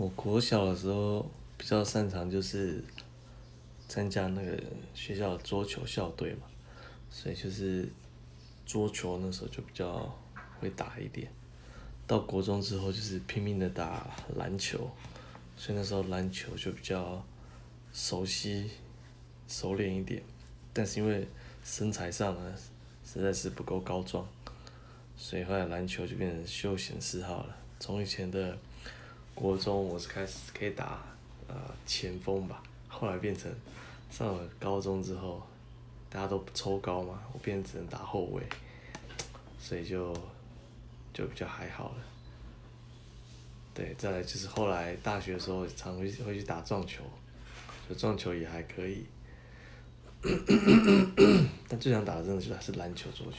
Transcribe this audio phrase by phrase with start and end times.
[0.00, 1.20] 我国小的时候
[1.58, 2.82] 比较擅长就是
[3.86, 4.58] 参加那个
[4.94, 6.46] 学校的桌球校队嘛，
[7.10, 7.86] 所以就是
[8.64, 10.10] 桌球那时候就比较
[10.58, 11.30] 会打一点。
[12.06, 14.90] 到国中之后就是拼命的打篮球，
[15.54, 17.22] 所以那时候篮球就比较
[17.92, 18.70] 熟悉、
[19.48, 20.22] 熟练一点。
[20.72, 21.28] 但是因为
[21.62, 22.54] 身材上呢
[23.04, 24.26] 实在是不够高壮，
[25.14, 27.54] 所以后来篮球就变成休闲嗜好了。
[27.78, 28.56] 从以前的
[29.40, 31.02] 国中我是开始可以打
[31.48, 31.54] 呃
[31.86, 33.50] 前锋吧，后来变成
[34.10, 35.42] 上了高中之后，
[36.10, 38.42] 大家都不抽高嘛，我变成只能打后卫，
[39.58, 40.12] 所以就
[41.14, 41.96] 就比较还好了。
[43.72, 47.02] 对，再来就是后来大学的时候常会会去打撞球，
[47.88, 49.06] 就撞球也还可以，
[51.66, 53.38] 但最想打的真的是还是篮球、桌球。